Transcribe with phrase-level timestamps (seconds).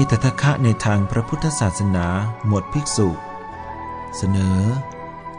[0.00, 2.06] เอตทะคะในทางพระพุทธศาสนา
[2.46, 3.08] หมวดภิกษุ
[4.16, 4.60] เสนอ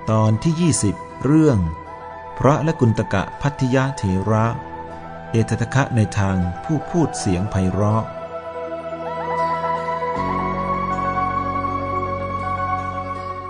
[0.09, 1.57] ตอนที่ 20 เรื่อง
[2.38, 4.45] พระและกุณตกะพัทยาเถระ
[5.31, 8.03] เอตทะคะในทางผู้พูดเสียงไพเราะ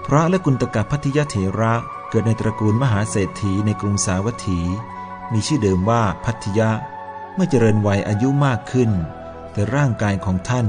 [0.05, 1.73] พระและกุณตกะพัทยาเถระ
[2.09, 4.59] เกิดในตระกูลมหาเศรษฐีในกรุงสาวัตถี
[5.33, 6.69] มีชื่อเดิมว่าพัทยะ
[7.35, 8.91] เมื่อเจริญวัยอายุมากขึ้น
[9.51, 10.67] แต่ร่างกายของท่าน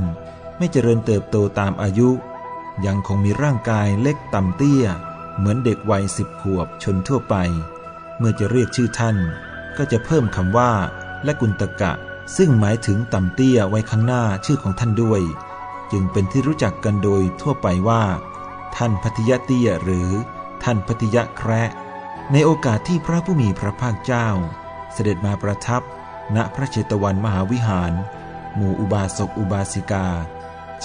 [0.62, 2.10] ไม่เจริญเติบโตตามอายุ
[2.86, 4.84] ยังคงมีร่างกายเล็กต่ำเตี้ย
[5.36, 7.34] เหมือนเด็กวัยสิบขวบชนทั่วไป
[8.18, 9.16] เมื่อจะเรียกชื่อท่าน
[9.76, 10.72] ก็จะเพิ่มคำว่า
[11.24, 11.92] และกุณตกะ
[12.36, 15.22] ซึ่งหมายถึงต่ำเตี้ยไว้ข้างหน้าชื่อของท่านด้วย
[15.92, 18.02] จึงเป็นที่รู้จักกันโดยทั่วไปว่า
[18.76, 20.10] ท่านพัทยเตี้ยหรือ
[20.62, 21.70] ท่านพัทยแคระ
[22.32, 24.28] ในโอกาสที่พระผู้มีพระภาคเจ้า
[24.92, 25.82] เสด็จมาประทับ
[26.36, 27.92] ณพระเชตวันมหาวิหาร
[28.54, 30.08] หมู่อุบาสกอุบาสิกา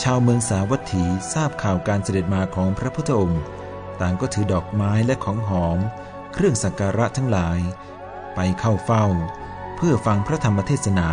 [0.03, 1.03] ชาวเมืองสาวัตถี
[1.33, 3.41] ทราบข่าวการเสด็จมาของพระพุทธองค์
[4.01, 5.79] ต่างก็ถือดอกไม้และของหอม
[6.33, 7.59] เครื่องสักการะทั้งหลาย
[8.35, 9.05] ไปเข้าเฝ้า
[9.75, 11.09] เพื่อฟังพระธรรมเทศนา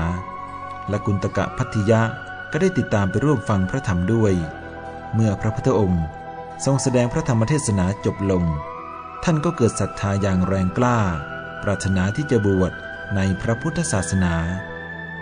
[0.88, 2.02] และกุณตกะพัทยะ
[2.52, 4.34] ก็ได้ติดตามไปร่วมฟังพระธรรมด้วย
[5.14, 6.05] เมื่อพระพุทธองค์
[6.64, 8.44] ทรงแสดงพระธรรมเทศนาจบลง
[9.24, 10.98] ท่านก็เกิดศรัทธาอย่างแรงกล้า
[11.62, 12.72] ปรารถนาที่จะบวช
[13.16, 14.34] ในพระพุทธศาสนา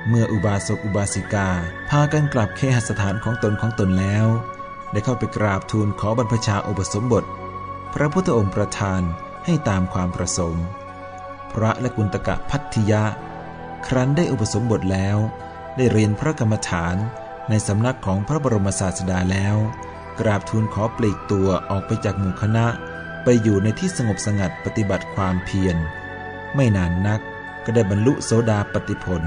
[0.09, 1.49] เมื่ออุบาสกอุบาสิกา
[1.91, 4.27] พากันกลับเคหสถานของตนของตนแล้ว
[4.93, 7.25] ได้เข้าไปกราบทูลขอบรรพชาอุปสมบท
[7.95, 9.03] พระพุทธองค์ประทาน
[9.45, 10.65] ให้ตามความประสงค์
[11.53, 13.05] พระและกุณตกะพัทธิยะ
[13.87, 15.19] ครั้นได้อุปสมบทแล้ว
[15.77, 16.97] ได้เรียนพระกรรมฐาน
[17.49, 19.57] ในสำนักของพระบรมศาสดาแล้ว
[20.21, 22.67] กราบทูลขอปลีกตัวออกไปจากหมู่คณะ
[23.25, 25.77] ไปอยู่ในที่สงบสงัดปฏิบัติความเพียร
[26.55, 27.21] ไม่นานนัก
[27.65, 29.23] ก็ได้บรรลุโสดาปติผล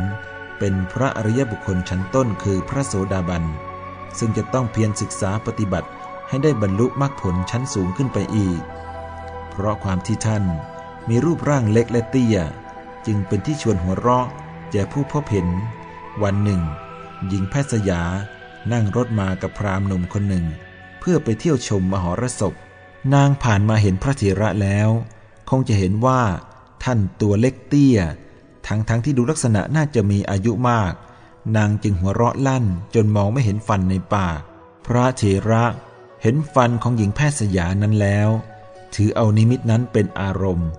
[0.60, 3.44] เป็นพระอริยบุคคลชั้นต้นคือพระโสดาบัน
[4.20, 5.90] ซึ่งจะต้องเพียรศึกษาปฏิบัติ
[6.30, 8.62] ให้ได้บรรลุมรรคผลชั้นสูงขึ้นไปอีก
[9.50, 10.44] เพราะความที่ท่าน
[11.10, 12.38] มีรูปร่างเล็กและเตี้ย
[13.06, 14.28] จึงเป็นที่ชวนหัวเราะ
[14.72, 15.48] แก่ผู้พบเห็น
[16.24, 16.62] วันหนึ่ง
[17.28, 18.02] หญิงแพทย์สยา
[18.72, 20.46] นั่งรถมากับพราหมณ์หนุ่มคนหนึ่ง
[21.00, 22.54] เพื่อไปเที่ยวชมมหรสพ
[23.14, 24.90] นางผ่านมาเห็นพระเถระแล้ว
[25.50, 26.22] คงจะเห็นว่า
[26.84, 28.00] ท่านตัวเล็กเตี้ย
[28.68, 30.94] ทั้งทั้งที่ดูลักษณะน่าจะมีอายุมาก
[31.58, 32.66] นางจึงหัวเราะลั่น
[32.96, 34.40] จนมองไม่เห็นฟันในปาก
[34.86, 35.64] พระเถระ
[36.22, 38.30] เห็นฟันของหญิงแพทย์สยานั้นแล้ว
[38.96, 40.70] ถือเอานิมิตนั้นเป็นอารมณ์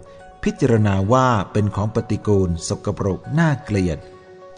[0.43, 3.99] พิจารณาว่าเป็นของปฏิกูลสกปรกน่าเกลียด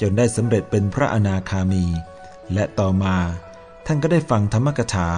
[0.01, 1.85] จนได้สำเร็จเป็นพระอนาคามี
[2.55, 3.17] และต่อมา
[3.87, 5.09] ท่านก็ได้ฟังธรรมกถา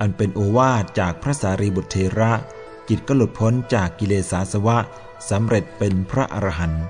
[0.00, 2.32] อันเป็นโอวาทจากพระสารีบุตรเทระ
[2.88, 4.78] จิตก็หลุดพ้นจากกิเลสาสวะ
[5.30, 6.84] สำเร็จเป็นพระอรหันต์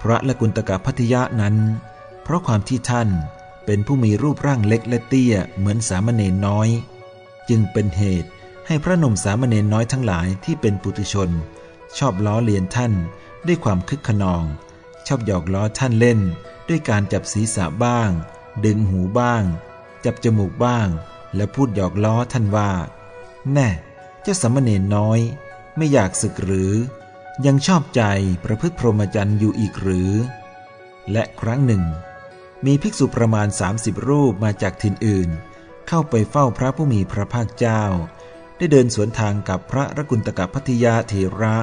[0.00, 1.56] พระละกุณตกะพัทยะนั้น
[2.22, 3.08] เพราะความที่ท่าน
[3.66, 6.68] เป็นผู้มีรูปร่างเล็กและเตี้ยเหมือนสามเณรน้อย
[7.48, 8.28] จึงเป็นเหตุ
[8.66, 11.30] ให้พระหนุ่มสามเณรน้อยทั้งหลายที่เป็นปุถุชน
[11.98, 12.92] ชอบล้อเลียนท่าน
[13.46, 14.44] ด้วยความคึกขนอง
[15.06, 16.20] ชอบหยอกล้อท่านเล่น
[16.68, 18.10] ด้วยการจับศีรษะบ้าง
[18.64, 19.42] ดึงหูบ้าง
[20.04, 20.88] จับจมูกบ้าง
[21.36, 22.70] และพูดหยอกล้อท่านว่า
[23.52, 23.68] แน่
[24.22, 25.20] เจ้าสามเณรน้อย
[25.76, 26.72] ไม่อยากศึกหรือ
[27.46, 28.02] ยังชอบใจ
[28.44, 30.12] ประพฤติพรหมจรรย์อยู่อีกหรือ
[31.12, 31.84] และครั้งหนึ่ง
[32.66, 35.30] มีภิกษุประมาณ 30 รูปมาจากถิ่นอื่น
[35.88, 37.82] เข้าไปเฝ้าพระผู้มีพระภาคเจ้า
[38.56, 41.56] ได้เดินสวนทางกับพระรกุณตกะพัทยาเถระ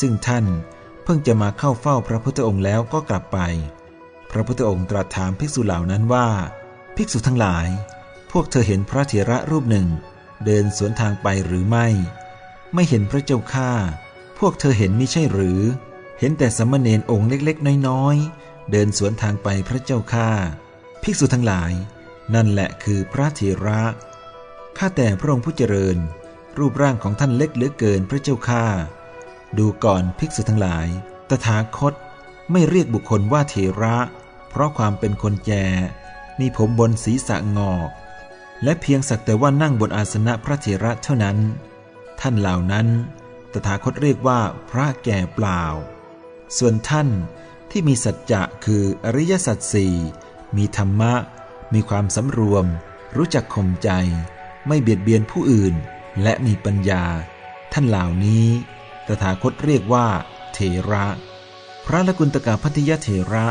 [0.00, 0.44] ซึ่งท่าน
[1.04, 3.38] เพิ่งจะมาเข้าเฝ้าพระพุทธองค์แล้วก็กลับไป
[4.30, 6.28] พระพุทธองค์ตรัสถามภิกษุเหล่านั้นว่า
[6.96, 7.66] ภิกษุทั้งหลาย
[8.32, 9.88] พวกเธอเห็นพระเถระรูปหนึ่ง
[10.44, 11.86] เดินสวนทางไปหรือไม่
[12.74, 13.72] ไม่เห็นพระเจ้าข้า
[14.38, 15.60] พวกเธอเห็นไม่ใช่หรือ
[16.18, 20.30] เห็นแต่สมณเณรองค์เล็กๆ น้อยๆ เดินสวนทางไปพระเจ้าข้า
[21.02, 21.72] ภิกษุทั้งหลาย
[22.34, 23.82] นั่นแหละคือพระเถระ
[24.78, 25.98] ข้าแต่พระองค์ผู้เจริญ
[26.58, 28.64] รูปร่างของท่านเล็กเหลือเกินพระเจ้าข้า
[29.58, 30.86] ดูก่อนภิกษุทั้งหลาย
[31.28, 31.94] ตถาคต
[32.52, 33.96] ไม่เรียกบุคคลว่าเถระ
[34.50, 35.66] เพราะความเป็นคนแก่
[36.40, 37.90] มีผมบนศีรษะงอก
[38.62, 41.38] และเพียงสักแต่ว่านั่งบนอาสนะพระเถระเท่านั้น
[42.20, 42.86] ท่านเหล่านั้น
[43.56, 45.62] ตถาคตเรียกว่าพระแก่เปล่า
[46.58, 47.08] ส่วนท่าน
[47.70, 49.94] ที่มีสัจจะคืออริยสัจสี่
[50.56, 51.14] มีธรรมะ
[51.74, 52.66] มีความสำรวม
[53.16, 53.90] รู้จักข่มใจ
[54.66, 55.74] ไม่เบียดเบียนผู้อื่น
[56.22, 57.04] และมีปัญญา
[57.72, 58.46] ท่านเหล่านี้
[59.06, 60.06] ตถาคตเรียกว่า
[60.52, 60.58] เถ
[60.90, 61.06] ระ
[61.86, 63.46] พระละกุณตกาพัทยเถระ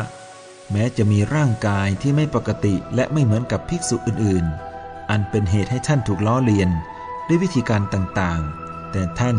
[0.71, 6.69] แม้จะมีร่างกายที่ไม่ปกติและไม่เหมือนกับภิกษุอื่นๆ อันเป็นเหตุให้ท่านถูกล้อเลียน
[7.27, 9.37] ด้วยวิธีการต่างๆ แต่ท่าน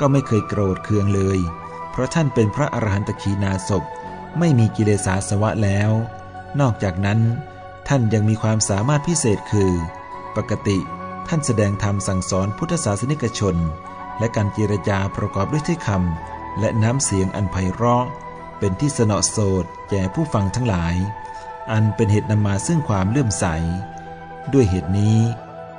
[0.00, 1.38] ก็ไม่เคยโกรธเคืองเลย
[1.90, 3.84] เพราะท่านเป็นพระอรหันตขีนาศพ
[4.38, 5.90] ไม่มีกิเลสาสวะแล้ว
[6.60, 7.20] นอกจากนั้น
[7.88, 9.72] ท่านยังมีความสามารถพิเศษคือ
[10.36, 10.78] ปกติ
[11.28, 13.56] ท่านแสดงธรรมสั่งสอนพุทธศาสนิกชน
[14.18, 18.04] และการเจรจาประกอบด้วยที่คำและน้ำเสียงอันไพเราะ
[18.58, 20.94] เป็นที่สนอโสดแก่ผู้ฟังทั้งหลาย
[21.72, 23.44] อันเป็นเหตุนำมาซึ่งความเลื่อมใส
[24.52, 25.18] ด้วยเหตุนี้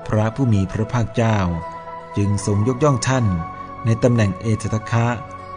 [0.08, 1.38] พระผู้มีพระภาคเจ้า
[2.18, 3.26] จึงทรงยกย่องท่าน
[3.86, 5.08] ในตำแหน่งเอตตะคะ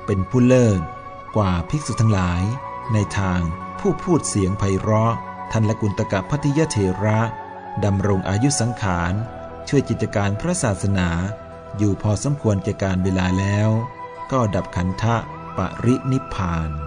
[0.07, 0.81] เป็นผู้เลิศ
[1.37, 2.43] กว่าภิกษุทั้งหลาย
[2.93, 3.41] ในทาง
[3.81, 5.15] ผู้พูดเสียงไพเราะ
[5.53, 7.21] ท่านละกุลตกะพัทยเถระ
[7.85, 9.13] ดำรงอายุสังขาร
[9.69, 11.09] ช่วยจิตการพระศาสนา
[11.77, 13.69] อยู่พอสมควรแก่การเวลาแล้ว
[14.33, 15.17] ก็ดับขันธะ
[15.57, 16.86] ปรินิพพาน